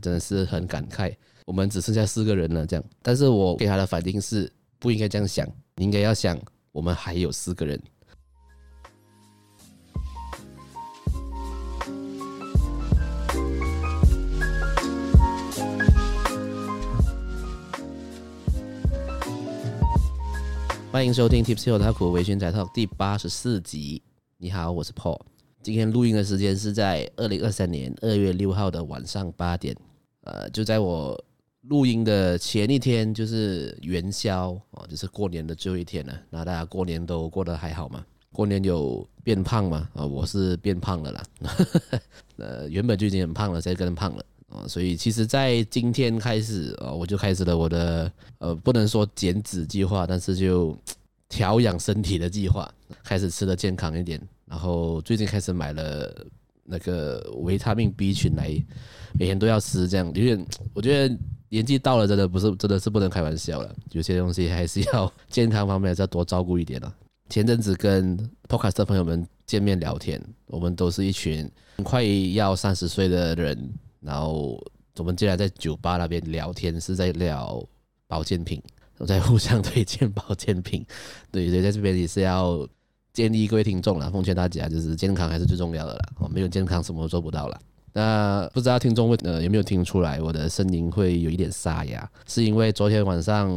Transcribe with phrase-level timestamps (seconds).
[0.00, 2.84] 真的是很感慨，我们只剩下四个人了，这样。
[3.02, 6.38] 但是我给他的反应是不应该这样想，你应该要想，
[6.72, 7.80] 我们还有四个人。
[20.90, 24.02] 欢迎收听 Tipsy Otaku 微醺宅 Talk 第八十四集。
[24.38, 25.20] 你好，我是 Paul。
[25.62, 29.76] 今天录音的时间是在二零二三年二月六号的晚上八点。
[30.28, 31.18] 呃，就在我
[31.62, 36.12] 录音的前一天，就是元宵哦，就是过年的最后一天了。
[36.28, 38.04] 那大家过年都过得还好吗？
[38.30, 39.88] 过年有变胖吗？
[39.94, 41.22] 啊，我是变胖了啦。
[42.36, 44.24] 呃，原本就已经很胖了，现在更胖了。
[44.50, 50.76] 啊，所以其实，在今天开始啊，我就开始了我的呃，不能说减脂计划，但是就
[51.28, 52.70] 调养身体的计划，
[53.02, 54.20] 开始吃的健康一点。
[54.46, 56.26] 然后最近开始买了
[56.70, 58.48] 那个维他命 B 群来，
[59.18, 61.18] 每天都要吃，这样有点，我觉得
[61.48, 63.74] 年纪到了，真的不是，真的是不能开玩笑了。
[63.92, 66.94] 有些东西还是要 健康方面还是要多照顾一点了。
[67.30, 71.50] 前阵子跟 Podcast 的朋友们见面聊天，我们都是一群
[71.82, 73.70] 快要三十岁的人。
[74.00, 74.62] 然后
[74.96, 77.62] 我们竟然在酒吧那边聊天，是在聊
[78.06, 78.62] 保健品，
[78.98, 80.86] 我在互相推荐保健品。
[81.30, 82.66] 对，所以在这边也是要
[83.18, 86.08] 建议各位听众啦，奉劝大家就是健康还是最重要的啦。
[86.20, 87.60] 哦，没有健康什么都做不到了。
[87.92, 92.08] 那不知道听众问呃有没有听出来我的声音会有一点沙哑？
[92.28, 93.50] 是因为昨天晚上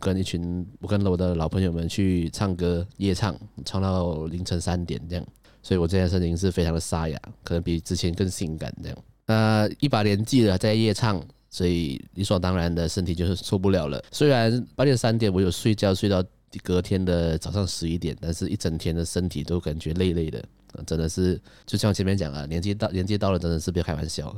[0.00, 3.32] 跟一群我跟了我的老朋友们去唱歌夜唱，
[3.64, 5.24] 唱到凌晨三点这样，
[5.62, 8.98] 所以我现在声音是非常的沙哑，可能比之前更性感这样。
[9.26, 14.02] 呃，一把年纪了，在夜唱，所以理所当然的身体就是受不了了。
[14.10, 16.20] 虽然八点三点我有睡觉，睡到
[16.62, 20.42] 隔天的早上十一点，但是一整天的身体都感觉累累的。
[20.84, 24.34] 真的是，就像前面讲啊，年纪到年纪到了，真的是别开玩笑，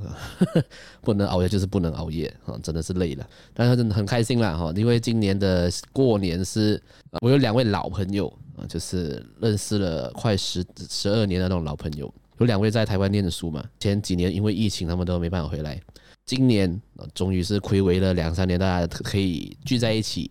[1.01, 3.27] 不能熬夜就是不能熬夜啊，真的是累了。
[3.55, 6.79] 但是真的很开心啦哈，因为今年的过年是，
[7.23, 12.13] 我有两位老朋友啊，就是认识了快十十二年的那种老朋友。
[12.39, 15.81] 有两位在台湾念的书嘛，前几年因为疫情，他们都没办法回来。
[16.27, 16.79] 今年
[17.15, 20.31] 终于是睽违了两三年，大家可以聚在一起，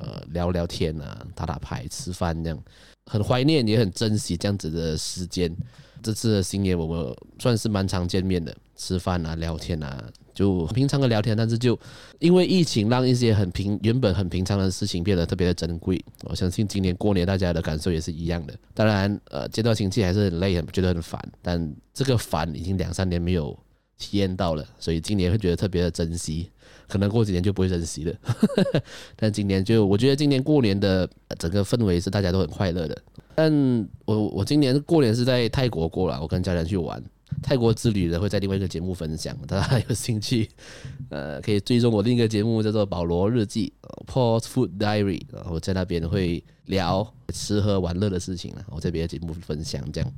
[0.00, 2.58] 呃，聊聊天啊，打打牌、吃饭这样，
[3.06, 5.54] 很怀念也很珍惜这样子的时间。
[6.02, 10.04] 这次的新年我们算是蛮常见面的，吃饭啊、聊天啊。
[10.34, 11.78] 就平常的聊天，但是就
[12.18, 15.98] 因为疫情，让一些很平原本很平常的事情变得特别的珍贵。
[16.24, 18.54] 我相信今年过年大家的感受也是一样的。
[18.74, 21.18] 当然，呃，见到亲戚还是很累，很觉得很烦。
[21.40, 23.58] 但这个烦已经两三年没有
[23.98, 26.50] 体验到了，所以今年会觉得特别的珍惜。
[26.88, 28.14] 可能过几年就不会珍惜了。
[29.16, 32.96] 但今年就我觉得今年过年的整个氛围是大家都很快乐的。
[33.34, 37.02] 但我我今年过年是在泰国过了，我跟家人去玩。
[37.42, 40.48] 泰国之旅的会在另外一个节目分享，大家有兴趣，
[41.10, 43.72] 呃，可以追踪我另一个节目叫做《保罗日记》
[44.06, 50.12] （Paul's Food Diary），然后在那边会聊吃喝玩乐的事情了，我在别的节目分享这样。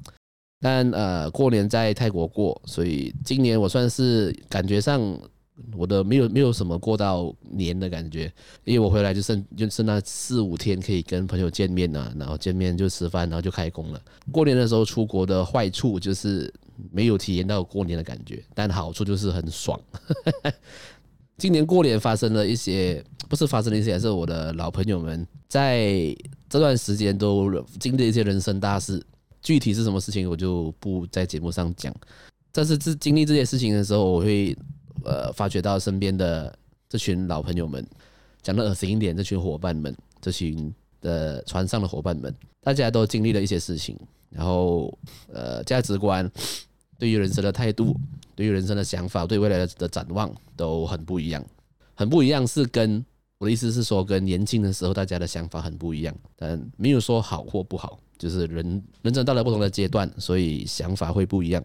[0.60, 5.18] 但呃，过年在泰国过，所以今年我算是感觉上。
[5.76, 8.32] 我的没有没有什么过到年的感觉，
[8.62, 14.00] 因为我回来就剩就剩那四五天可以跟朋友见面啊，然后见面就吃饭，然后就开工了。
[14.30, 16.48] 过年的时候出国的坏处就是
[16.92, 19.76] 没有体验到过年的感觉，但好处就是很爽。
[21.36, 26.16] 今年过年发生了一些，不是发生了一些，还是我的老朋友们在
[26.48, 29.04] 这段时间都经历一些人生大事，
[29.42, 31.94] 具体是什么事情我就不在节目上讲。
[32.52, 34.56] 但是这经历这些事情的时候，我会。
[35.04, 36.52] 呃，发觉到身边的
[36.88, 37.86] 这群老朋友们，
[38.42, 43.96] 讲的恶心一点，这群伙伴们，这群的船上的伙伴们，大家都经历了一些事情，
[44.28, 44.92] 然后
[45.32, 46.28] 呃，价值观，
[46.98, 47.96] 对于人生的态度，
[48.34, 51.42] 对于人生的想法，对未来的展望都很不一样，
[51.94, 53.02] 很不一样，是跟
[53.38, 61.64] 我的意思是说，跟年轻的时候大家的想法很不一样，但没有说好或不好，就是人人生到了不同的阶段，所以想法会不一样。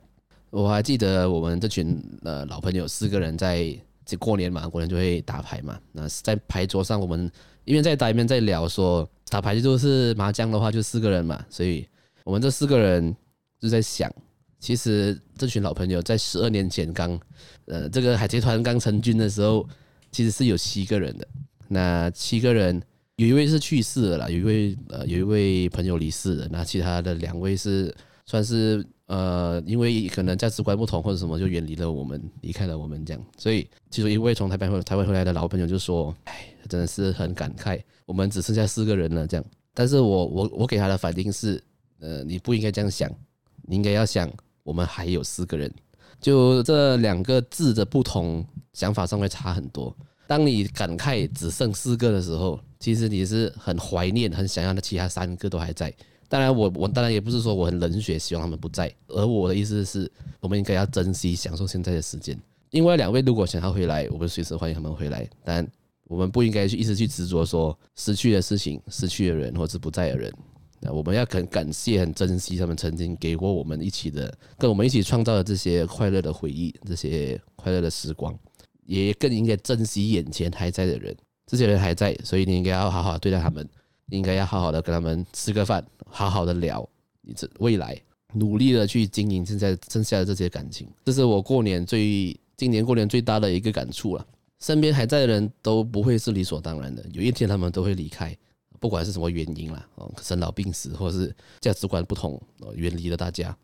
[0.52, 3.76] 我还记得我们这群呃老朋友四个人在
[4.06, 5.80] 这过年嘛，过年就会打牌嘛。
[5.92, 7.30] 那在牌桌上，我们
[7.66, 11.88] 一边在打一边在聊说，打牌就是麻将的话就四个人嘛，所以
[12.24, 13.16] 我们这四个人
[13.60, 14.14] 就在想，
[14.60, 17.20] 其实这群老朋友在十二年前刚
[17.66, 19.68] 呃这个海贼团刚成军的时候，
[20.12, 21.28] 其实是有七个人的。
[21.74, 22.82] 那七个人
[23.18, 27.94] 有一位是去世了，有一位呃有一位朋友离世了，那其他的两位是
[28.26, 28.86] 算是。
[29.08, 33.22] 呃，因为可能价值观不同或者什么，就远离了我们，离开了我们这样。
[33.38, 39.46] 所以，其中一位从台湾回台湾回来的老朋友就说：“哎，真的是很感慨，我们只剩下四个人了。”这样。
[39.74, 41.62] 但是我我我给他的反应是：
[42.00, 43.12] 呃，你不应该这样想，
[43.64, 44.32] 你应该要想，
[44.64, 45.72] 我们还有四个人。
[46.22, 49.96] 就这两个字的不同，想法上会差很多。
[50.28, 55.94] 当你感慨只剩四个的时候，其实你是很怀念、很想要的其他三个都还在。
[56.30, 58.92] 当然我，我当然也不是说我很冷血，希望他们不在。
[59.08, 62.36] 而我的意思是，我们应该要珍惜、享受现在的时间。
[62.72, 65.30] 另外两位如果想要回来，我们随时欢迎他们回来。
[65.44, 65.68] 但
[66.06, 70.34] 我们不应该去一直去执着说失去的事情、失去的人，或是不在的人。
[70.80, 78.38] 那我们要很感谢、很珍惜他们曾经给过我们一起的、跟我们一起创造的这些快乐的回忆、这些快乐的时光，
[78.86, 81.16] 也更应该珍惜眼前还在的人。
[81.46, 83.68] 这些人还在，所以你应该要好好对待他们，
[84.10, 86.88] 应该要好好的跟他们吃个饭，好好的聊
[87.22, 88.02] 你这未来，
[88.34, 90.88] 努力的去经营现在剩下的这些感情。
[91.06, 92.38] 这是我过年最。
[92.56, 94.26] 今年过年最大的一个感触了，
[94.60, 98.38] 身边还在的人都不会是理所当然的，有一天他们都会离开，
[98.80, 103.58] 不管是什么原因啦，哦，生老病死，或者是价值观不同，哦，远离了大家。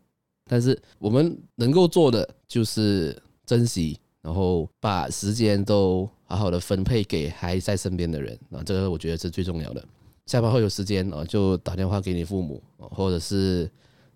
[0.44, 9.84] 但是我们能够做的就是珍惜，然后把时间都好好的分配给还在身边的人啊，这个我觉得是最重要的。
[10.26, 13.70] 下班后有时间哦，就打电话给你父母，或者是。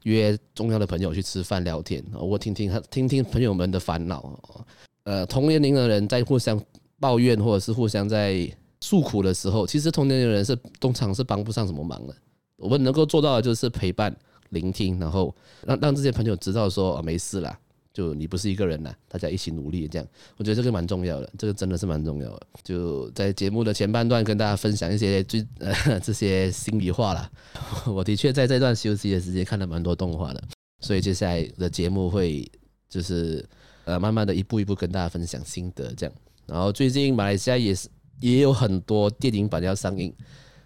[0.04, 4.38] 约重要的朋友去吃饭聊天，我听听他听听朋友们的烦恼。
[5.04, 6.62] 呃，同年龄的人在互相
[7.00, 8.46] 抱怨或者是互相在
[8.82, 12.14] 诉苦的时候，其实同年龄的人是通常是帮不上什么忙的。
[12.58, 14.14] 我们能够做到的就是陪伴、
[14.50, 15.34] 聆听，然后
[15.64, 17.58] 让让这些朋友知道说，哦，没事啦。
[17.94, 20.06] 就你不是一个人呐，大家一起努力，这样
[20.36, 22.46] 我觉得这个蛮重要的，这个真的是蛮重要的。
[22.64, 27.30] 就在节目的前半段跟大家分享一些最呃 这些心里话啦。
[27.86, 30.42] 我的确在这段休息的时间看了蛮多动画的，
[30.80, 32.50] 所以接下来的节目会
[32.90, 33.48] 就是
[33.84, 36.12] 呃慢慢的一步一步跟大家分享心得这样。
[36.46, 37.88] 然后最近马来西亚也是
[38.20, 40.12] 也有很多电影版要上映，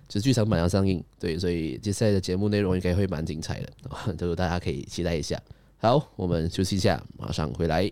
[0.08, 5.38] 就剧场版要上映，对，所以接下来的节目内容应该会蛮精彩的， 就大家可以期待一下。
[5.80, 7.88] 好，我们休息一下，马上回来。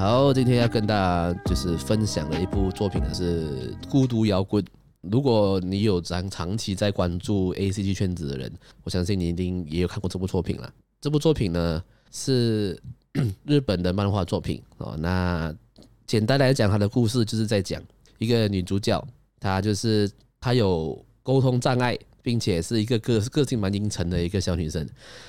[0.00, 4.64] 好，今天要跟大家就是分享的一部作品呢是《孤独摇滚》。
[5.02, 8.50] 如果你有长长期在关注 ACG 圈子的人，
[8.82, 10.72] 我相信你一定也有看过这部作品了。
[11.02, 12.80] 这部作品呢是
[13.44, 14.96] 日本的漫画作品哦。
[14.98, 15.54] 那
[16.06, 17.82] 简单来讲，它的故事就是在讲
[18.16, 19.06] 一个女主角，
[19.38, 20.10] 她就是
[20.40, 24.88] 她有沟通障碍，并且是一个个个性蛮阴沉的一个小女生，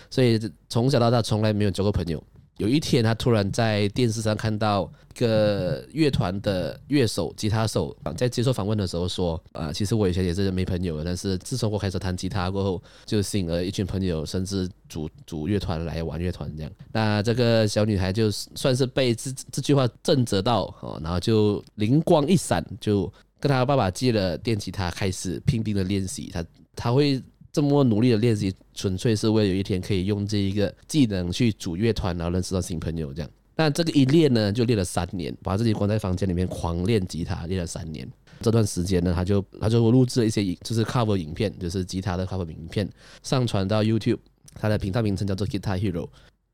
[0.10, 0.40] 所以
[0.70, 2.24] 从小到大从来没有交过朋友。
[2.57, 26.30] 有一天，他突然在电视上看到一个乐团的乐手、吉他手在接受访问的时候说：“啊，其实我以前也是没朋友的，但是自从我开始弹吉他过后，就吸引了一群朋友，甚至组组乐团来玩乐团这样。”那这个小女孩就算是被这这句话震慑到哦，然后就灵光一闪，就跟她爸爸借了电吉他，开始拼命的练习。
[26.31, 26.45] 她
[26.75, 27.21] 她会。
[27.51, 33.30] 这么努力的练习，纯粹是为了有一天可以用这一个技能去组乐团，然后认识到新朋友这样。
[33.56, 38.07] 但这个一练呢，就练了三年，把自己关在房间里面狂练吉他，练了三年。
[38.42, 42.89] 这段时间呢，他就他就录制了一些影，就是 cover 影片，就是吉他的 cover 影片，
[43.21, 44.19] 上传到 YouTube。
[44.53, 46.09] 他的频道名称叫做 Guitar Hero，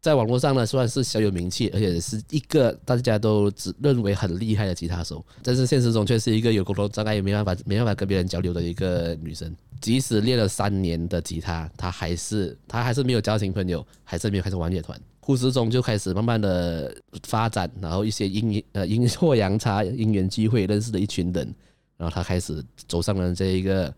[0.08, 5.22] 在网络上呢算是小有名气，而且是一个大家都只认为很厉害的吉他手。
[5.44, 9.54] 但是现实中却是一个有沟通障碍，也没办法没办法跟别人交流的一个女生。
[9.82, 14.98] 即使练了三年的吉他，他还是他还是没有交新朋友，还是没有开始玩乐团。
[15.20, 21.54] 故事中就开始慢慢的发展，然后一些阴呃阴错阳差、因缘机会认识了一群人，
[21.98, 23.94] 然后他开始走上了这一个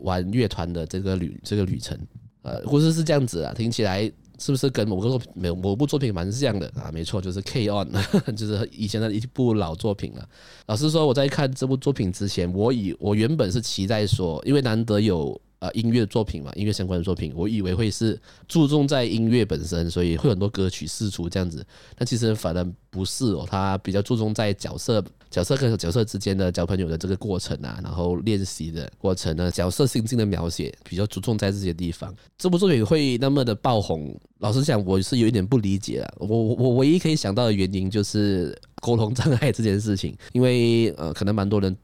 [0.00, 1.96] 玩乐团的这个旅这个旅程。
[2.42, 4.10] 呃，故事是这样子啊，听起来。
[4.38, 6.90] 是不是跟某个作某某部作品蛮像的啊？
[6.92, 7.88] 没错，就是 K-On，
[8.36, 10.28] 就是以前的一部老作品了。
[10.66, 15.40] 老实说，我在看这部作品之前，我以我原本是期待说，因为难得有。
[15.60, 21.64] 呃，音乐作品嘛，音乐相关的作品，我以为会是注重在音乐本身，所以会很多歌曲释出这样子。
[21.96, 32.14] 但其实反而不是哦，他比较注重在角色、角色跟角色之间的交朋友的这个过程啊，然后练习的过程呢，角色心境的描写比较注重在这些地方。
[32.36, 36.14] 这部作品会那么的爆红，老实讲，我是有一点不理解啊。
[36.18, 41.74] 我我唯一可以想到的原因就是沟通障碍这件事情，因为呃，可能蛮多人，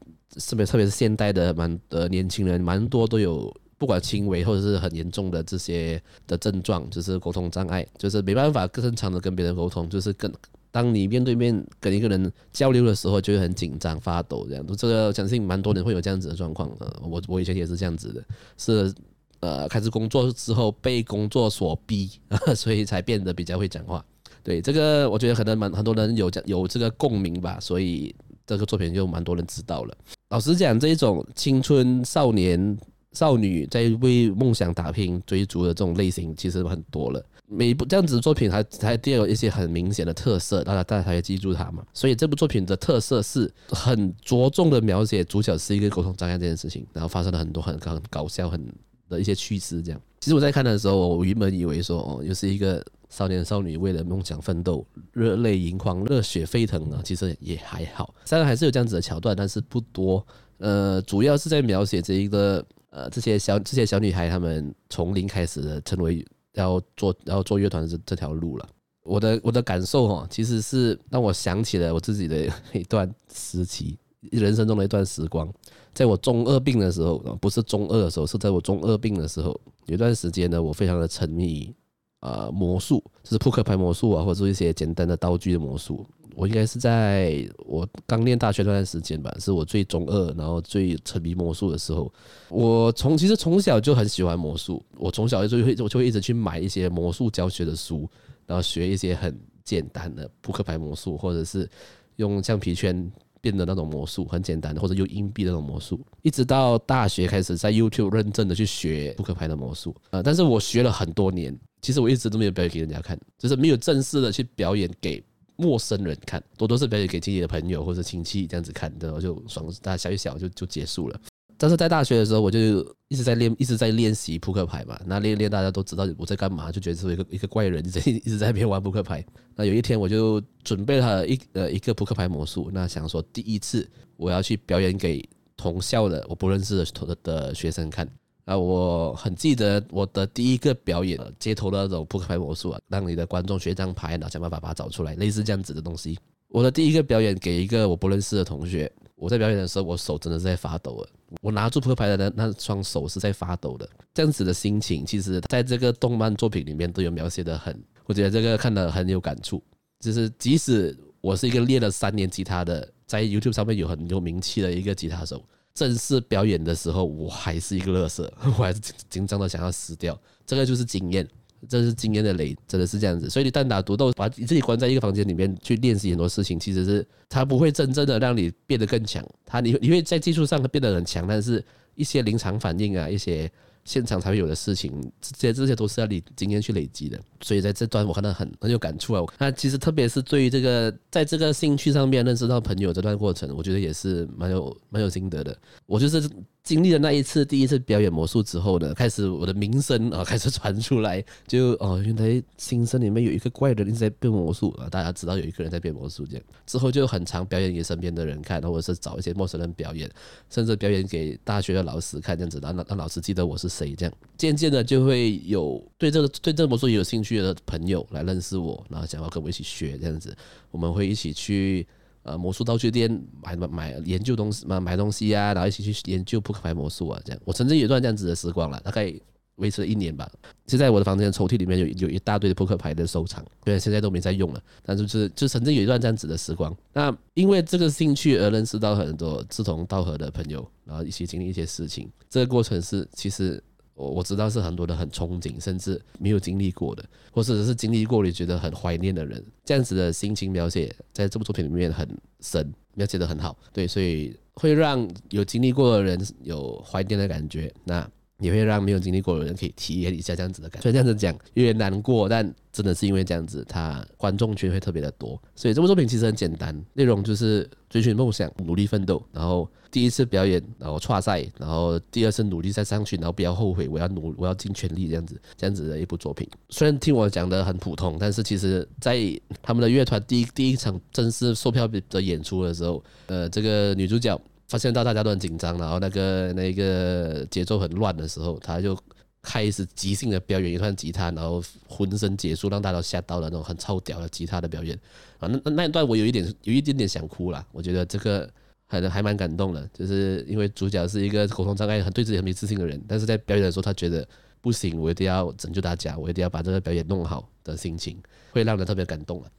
[0.47, 3.51] 特别特别是现代的蛮的年轻人，蛮多都有。
[3.81, 10.31] 不管轻微或者是很严重的这些的症状，就是沟通障碍，就是没办法更正常的跟别人沟通，就是跟
[10.69, 14.63] 当你面对面跟一个人交流的时候，就会很紧张、发抖这样。
[14.77, 16.69] 这个相信蛮多人会有这样子的状况。
[16.77, 18.23] 呃，我我以前也是这样子的，
[18.55, 18.93] 是
[19.39, 22.07] 呃开始工作之后被工作所逼，
[22.55, 24.05] 所以才变得比较会讲话。
[24.43, 28.13] 对，这个我觉得可能蛮很多人有这有这个共鸣吧，所以
[28.45, 29.97] 这个作品就蛮多人知道了。
[30.29, 32.77] 老实讲，这一种青春少年
[33.13, 37.23] 少女在为梦想打拼追逐的这种类型，其实很多了。
[37.53, 41.83] 每一部这样子的作品还还都有一些很明显的特色，大家大家才会记住它嘛。
[41.93, 48.65] 所以这部作品的特色是很着重的描写主角是一个沟通障碍这件事情，然后发生了很多很很搞笑很
[49.09, 49.81] 的一些趣事。
[49.81, 57.01] 这样，其实我在看的时候，我原本以为说哦，又是一个少年少女为了梦想奋斗，热泪盈眶、热血沸腾啊。
[57.03, 60.25] 其实也还好，虽然还是有这样子的桥段，但是不多。
[60.59, 66.23] 呃，主要是在描写这一个呃这些小这些小女孩她们从零开始的成为。
[66.55, 68.67] 要做然后做乐团这这条路了，
[69.03, 72.45] 我的我的感受哈，其实是让我想起了我自己的
[72.75, 73.97] 一段时期，
[74.31, 75.49] 人生中的一段时光，
[75.93, 81.73] 在我中二病的时候，不是中二的时候，是在我中二病的时候，有段时间呢，我非常的沉迷
[82.21, 86.05] 呃魔术，就是扑克牌魔术啊，或者说一些简单的道具的魔术。
[86.33, 92.11] 我应该是在我刚念大学那段时间吧，是我最中二，然后最沉迷魔术的时候。
[92.47, 98.09] 我从其实从小就很喜欢魔术，我从小就会我就会一直去买一些魔术教学的书，
[98.45, 101.69] 然后学一些很简单的扑克牌魔术，或者是
[102.15, 103.11] 用橡皮圈
[103.41, 105.99] 变的那种魔术，很简单的，或者用硬币那种魔术。
[106.21, 115.23] 一直到大学开始在 YouTube 认真的去学扑克牌的魔术呃，但是我学了很多年，其实我一直都没有表演给人家看，就是没有正式的去表演给。
[115.57, 121.21] 陌生人看，多都是表演给自己的朋友或者亲戚这样子看，然后就爽，大家笑一笑就就结束了。
[121.55, 124.99] 但是在大学的时候，我就一直在练，一直在练习扑克牌嘛。
[125.05, 129.23] 那练练，大家都知道我在干嘛，就觉得是一个一个怪人，一 直一直在那边玩扑克牌。
[129.53, 135.23] 那有一天，我就准备了一呃一个扑克牌魔术，那想说第一次我要去表演给
[135.55, 138.09] 同校的我不认识的的学生看。
[138.45, 146.17] 啊，我很记得我的第一个表演，街头的那种扑克牌魔术啊，让你的观众学一张牌，然后想办法把它找出来，类似这样子的东西。
[146.47, 151.07] 我的第一个表演给一个我不认识的同学，我在表演的时候，我手真的是在发抖啊，
[151.41, 159.63] 我拿住扑克牌的那那双手是在发抖的，这样子的心情，其实在这个动漫作品里面都有描写的很，我觉得这个看得很有感触。
[159.99, 165.41] 就是即使我是一个练了三年吉他的，在 YouTube 上面有很有名气的一个吉他手。
[165.73, 170.19] 正式表演的时候，我还是一个乐色， 我还是紧张的想要死掉。
[170.45, 171.27] 这个就是经验，
[171.67, 173.29] 这是经验的累，真的是这样子。
[173.29, 179.25] 所以你单打独斗，把你自己关在一个房间里面去练习很多事情，其实是它不会真正的让你变得更强。
[179.45, 181.63] 它你你会在技术上变得很强，但是
[181.95, 183.51] 一些临场反应啊，一些。
[183.85, 189.23] 现场才会有的事情，这些这些都是要你经验去累积的，所以在这段我看到很很有感触啊。
[189.37, 195.57] 那其实特别是对于这个在这个兴趣上面认识到朋友这段过程，我觉得也是蛮有蛮有心得的。
[195.85, 196.29] 我就是。
[196.63, 210.09] 经历了那一次第一次表演魔术之后呢，开始我的名声啊开始传出来，就哦原来新生里面有一个怪人一直在变魔术啊，大家知道有一个人在变魔术这样，之后就很常表演给身边的人看，或者是找一些陌生人表演，
[210.51, 220.35] 甚至表演给大学的老师看这样子，让让老师记得我是谁这样，渐渐的就会有对这个对这个魔术有兴趣的朋友来认识我，然后想要跟我一起学这样子，
[220.69, 221.87] 我们会一起去。
[222.23, 223.09] 呃，魔术道具店
[223.41, 227.41] 买买买研究东西买买东西啊，然后一起去研究扑克牌魔术啊，这样。
[227.45, 229.13] 我曾经有一段这样子的时光了，大概
[229.55, 230.29] 维持了一年吧。
[230.65, 236.75] 就在我的房间抽屉里面有有一大堆的扑克牌的收藏，对现在都没在用了，但是就是就曾经有一段这样子的时光。
[236.93, 242.09] 那因为这个兴趣而认识到很多志同道合的朋友，然后一起经历一些事情。
[242.29, 243.63] 这个过程是其实。
[244.01, 253.55] 我我知道是很多人很憧憬，甚至没有经历过的，或者是经历过你觉得很怀念的人，这样子的心情描写在这部作品里面很深，描写的很好。
[253.71, 258.09] 对，所以会让有经历过的人有怀念的感觉，那
[258.41, 260.83] 也会让没有经历过的人可以体验一下这样子的感觉。
[260.83, 265.41] 所以这样子讲有点难过，但真的是因为这样子，他观众群会特别的多。
[265.55, 269.69] 所以这部作品其实很简单，内容就是追寻梦想，努力奋斗，然后。
[269.91, 276.49] 第一次表演，然后挫赛，然后第二次努力再上去，然后不要后悔，我要努，我要尽全力，这样子，这样子的一部作品。
[276.69, 279.19] 虽然听我讲的很普通，但是其实在
[279.61, 284.39] 他们的乐团第一第一场正式售票的演出的时候，呃，这个女主角
[284.71, 288.97] 发现到大家都很紧张，然后那个那个节奏很乱的时候，他就
[289.41, 294.97] 开始即兴的表演一段吉他，然后浑身解数，让大家都吓到了那种很超屌的吉他的表演
[295.39, 298.49] 啊，那那一段我有一点有一点点想哭了，我觉得这个。
[298.91, 304.27] 还还蛮感动的，就是因为主角是一个沟通障碍、很对自己很没自信的人，但是在表演的时候，他觉得
[304.59, 309.49] 不行，我一定要拯救大家，我一定要把这个表演弄好的心情，会让人特别感动了。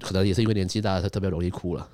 [0.00, 1.88] 可能也是因为年纪大了，他特别容易哭了。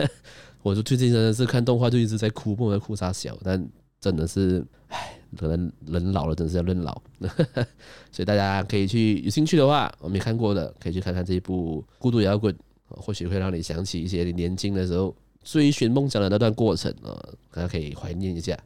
[0.62, 3.68] 我就最近真的是看动画就一直在哭，不能哭啥小，但
[4.00, 7.02] 真的是，唉，可能人老了，真是要认老。
[8.12, 12.54] 所以大家可以去有兴趣的话，我没看过的可以去看看这一部《孤独摇滚》，
[12.88, 17.12] 或许会让你想起一些你年轻的时候追寻梦想的那段过程啊，
[17.50, 18.58] 大家可以怀念一下。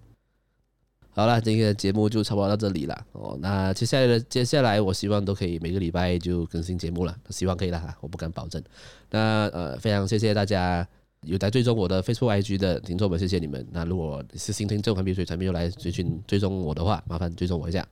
[1.18, 3.36] 好了，今天的节目就差不多到这里了哦。
[3.42, 8.62] 那接下来的接下来，我希望都可以每个礼拜就更新节目了，希望可以了哈，我不敢保证。
[9.10, 10.86] 那呃，非常谢谢大家
[11.22, 13.66] 有在追踪我的 Facebook、IG 的听众们，谢谢你们。
[13.72, 17.84] 那如果是新听众，还没有还没有来追寻追踪我的话，麻烦追踪我一下。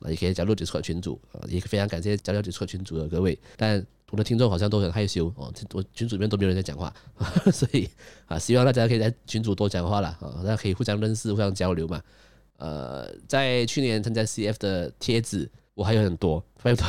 [0.00, 3.38] 那也可以加入解说群组啊，也非常感谢加入解说群组的各位。
[3.56, 6.92] 但我的听众好像都很害羞哦，我群组里面都没有人在讲话，
[7.50, 7.88] 所以
[8.26, 11.98] 啊，希望大家可以在群组多讲话了啊，大家可以互相认识、互相交流嘛。
[12.58, 16.86] 呃，在去年参加 CF 的贴纸，我还有很多，拜托，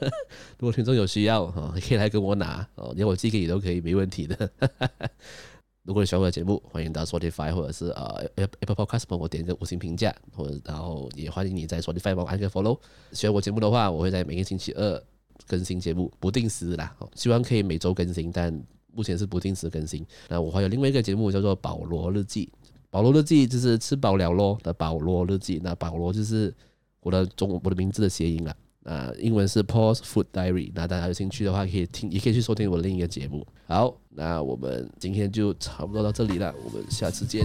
[0.58, 4.50] 如果听众有需要哈，可以来跟我拿哦，连我寄给你都可以，没问题的。
[5.82, 12.78] 如果你喜欢我的节目，欢迎到 Spotify 或者是呃 Apple Podcast 帮我点一个五星评价，或者然后也欢迎你在 Spotify 帮我按个 Follow。
[13.12, 15.02] 喜欢我节目的话，我会在每个星期二
[15.46, 18.52] 更新节目，不定时啦，希望可以每周更新，但
[18.92, 20.06] 目前是不定时更新。
[20.28, 22.48] 那我还有另外一个节目叫做《保罗日记》。
[22.90, 26.52] 保罗日记就是吃饱了咯的保罗日记，那保罗就是
[27.00, 30.72] 我的中文我的名字的谐音了，啊，英文是 Paul's Food Diary。
[30.74, 33.46] 那大家有兴趣的话，可以听，也可以去收听我的另一个节目。
[33.66, 37.44] 好，那我们今天就差不多到这里了，我们下次见，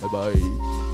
[0.00, 0.91] 拜拜。